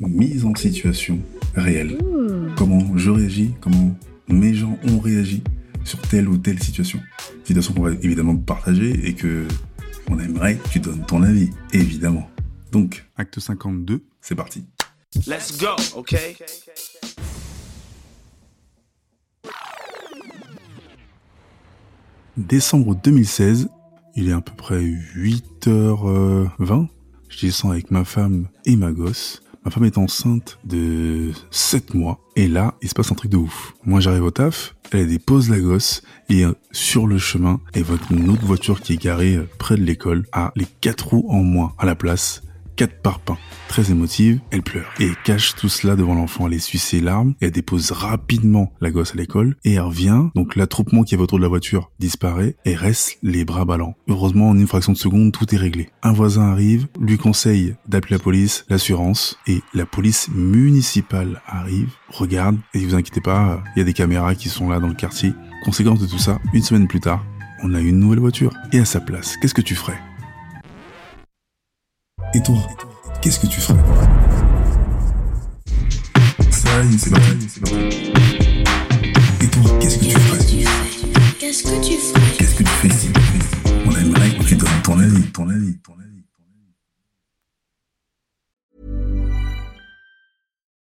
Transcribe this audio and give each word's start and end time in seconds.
Mise 0.00 0.44
en 0.44 0.54
situation 0.54 1.20
réelle. 1.54 1.98
Comment 2.56 2.96
je 2.96 3.10
réagis, 3.10 3.52
comment 3.60 3.96
mes 4.28 4.54
gens 4.54 4.78
ont 4.84 4.98
réagi 4.98 5.42
sur 5.84 6.00
telle 6.02 6.28
ou 6.28 6.36
telle 6.36 6.62
situation. 6.62 7.00
Situation 7.44 7.72
qu'on 7.72 7.82
va 7.82 7.92
évidemment 7.92 8.36
partager 8.36 9.06
et 9.06 9.14
que 9.14 9.46
on 10.08 10.18
aimerait 10.18 10.56
que 10.56 10.68
tu 10.68 10.80
donnes 10.80 11.04
ton 11.06 11.22
avis, 11.22 11.50
évidemment. 11.72 12.28
Donc, 12.72 13.06
acte 13.16 13.40
52, 13.40 14.04
c'est 14.20 14.34
parti. 14.34 14.64
Let's 15.26 15.56
go, 15.58 15.68
okay? 15.96 16.36
Décembre 22.36 22.94
2016, 23.02 23.68
il 24.14 24.28
est 24.28 24.32
à 24.32 24.42
peu 24.42 24.52
près 24.54 24.82
8h20. 24.82 26.88
Je 27.28 27.46
descends 27.46 27.70
avec 27.70 27.90
ma 27.90 28.04
femme 28.04 28.48
et 28.66 28.76
ma 28.76 28.92
gosse. 28.92 29.42
Ma 29.66 29.72
femme 29.72 29.84
est 29.84 29.98
enceinte 29.98 30.60
de 30.64 31.32
7 31.50 31.94
mois. 31.94 32.20
Et 32.36 32.46
là, 32.46 32.74
il 32.82 32.88
se 32.88 32.94
passe 32.94 33.10
un 33.10 33.16
truc 33.16 33.32
de 33.32 33.36
ouf. 33.36 33.74
Moi, 33.84 33.98
j'arrive 33.98 34.22
au 34.22 34.30
taf, 34.30 34.76
elle 34.92 35.08
dépose 35.08 35.50
la 35.50 35.58
gosse. 35.58 36.02
Et 36.28 36.44
euh, 36.44 36.52
sur 36.70 37.08
le 37.08 37.18
chemin, 37.18 37.58
elle 37.74 37.82
voit 37.82 37.98
une 38.12 38.28
autre 38.30 38.44
voiture 38.44 38.80
qui 38.80 38.92
est 38.92 39.02
garée 39.02 39.34
euh, 39.34 39.48
près 39.58 39.76
de 39.76 39.82
l'école 39.82 40.24
a 40.30 40.52
les 40.54 40.68
quatre 40.80 41.08
roues 41.08 41.26
en 41.30 41.42
moins 41.42 41.72
à 41.78 41.84
la 41.84 41.96
place. 41.96 42.42
Quatre 42.76 43.00
parpaings. 43.00 43.38
Très 43.68 43.90
émotive, 43.90 44.40
elle 44.50 44.62
pleure. 44.62 44.92
Et 45.00 45.10
cache 45.24 45.54
tout 45.54 45.70
cela 45.70 45.96
devant 45.96 46.14
l'enfant. 46.14 46.46
Elle 46.46 46.52
essuie 46.52 46.78
ses 46.78 47.00
larmes. 47.00 47.34
Elle 47.40 47.50
dépose 47.50 47.90
rapidement 47.90 48.70
la 48.82 48.90
gosse 48.90 49.12
à 49.12 49.16
l'école. 49.16 49.56
Et 49.64 49.74
elle 49.74 49.80
revient. 49.80 50.24
Donc 50.34 50.56
l'attroupement 50.56 51.02
qui 51.02 51.14
est 51.14 51.18
autour 51.18 51.38
de 51.38 51.42
la 51.42 51.48
voiture 51.48 51.90
disparaît. 51.98 52.56
Et 52.66 52.74
reste 52.74 53.18
les 53.22 53.46
bras 53.46 53.64
ballants. 53.64 53.96
Heureusement, 54.08 54.50
en 54.50 54.58
une 54.58 54.66
fraction 54.66 54.92
de 54.92 54.98
seconde, 54.98 55.32
tout 55.32 55.54
est 55.54 55.58
réglé. 55.58 55.88
Un 56.02 56.12
voisin 56.12 56.50
arrive, 56.50 56.86
lui 57.00 57.16
conseille 57.16 57.74
d'appeler 57.88 58.16
la 58.16 58.22
police, 58.22 58.66
l'assurance. 58.68 59.38
Et 59.46 59.62
la 59.72 59.86
police 59.86 60.28
municipale 60.28 61.40
arrive, 61.46 61.92
regarde. 62.10 62.58
Et 62.74 62.80
vous 62.80 62.94
inquiétez 62.94 63.22
pas, 63.22 63.62
il 63.74 63.78
y 63.78 63.82
a 63.82 63.84
des 63.84 63.94
caméras 63.94 64.34
qui 64.34 64.50
sont 64.50 64.68
là 64.68 64.80
dans 64.80 64.88
le 64.88 64.94
quartier. 64.94 65.32
Conséquence 65.64 66.00
de 66.00 66.06
tout 66.06 66.18
ça, 66.18 66.38
une 66.52 66.62
semaine 66.62 66.88
plus 66.88 67.00
tard, 67.00 67.24
on 67.62 67.72
a 67.72 67.80
une 67.80 67.98
nouvelle 67.98 68.20
voiture. 68.20 68.52
Et 68.72 68.78
à 68.78 68.84
sa 68.84 69.00
place, 69.00 69.36
qu'est-ce 69.40 69.54
que 69.54 69.62
tu 69.62 69.74
ferais? 69.74 69.98
Et 72.34 72.42
toi, 72.42 72.56
qu'est-ce 73.22 73.40
que 73.40 73.46
tu 73.46 73.60
ferais? 73.60 73.78
Ça 76.50 76.82
y 76.82 76.94
est, 76.94 76.98
c'est 76.98 77.10
parti, 77.10 77.48
c'est 77.48 77.60
parti. 77.60 78.12
Et 79.40 79.48
toi, 79.48 79.62
qu'est-ce 79.80 79.98
que 79.98 80.04
tu 80.04 80.10
ferais? 80.10 80.38
Qu'est-ce 81.38 81.62
que 81.62 81.84
tu 81.84 81.96
ferais? 81.96 82.36
Qu'est-ce 82.38 82.54
que 82.54 82.62
tu 82.62 82.68
fais 82.68 82.88
ici? 82.88 83.08
On 83.86 83.90
aimerait 83.96 84.30
que 84.38 84.44
tu 84.44 84.56
donnes 84.56 84.82
ton 84.84 84.98
avis, 84.98 85.22
ton 85.32 85.48
avis, 85.48 85.78
ton 85.78 85.92
avis. 85.92 86.02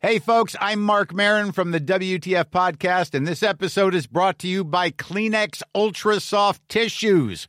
Hey, 0.00 0.18
folks, 0.20 0.54
I'm 0.60 0.80
Mark 0.82 1.12
Marin 1.14 1.52
from 1.52 1.72
the 1.72 1.80
WTF 1.80 2.50
Podcast, 2.50 3.14
and 3.14 3.26
this 3.26 3.42
episode 3.42 3.94
is 3.94 4.06
brought 4.06 4.38
to 4.40 4.48
you 4.48 4.62
by 4.62 4.90
Kleenex 4.90 5.62
Ultra 5.74 6.20
Soft 6.20 6.62
Tissues, 6.68 7.48